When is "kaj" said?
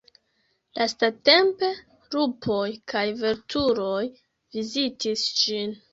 2.95-3.05